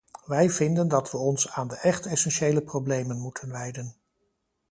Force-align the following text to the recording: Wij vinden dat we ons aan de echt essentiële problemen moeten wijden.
Wij 0.25 0.49
vinden 0.49 0.87
dat 0.87 1.11
we 1.11 1.17
ons 1.17 1.49
aan 1.51 1.67
de 1.67 1.75
echt 1.77 2.05
essentiële 2.05 2.61
problemen 2.61 3.17
moeten 3.19 3.49
wijden. 3.51 3.95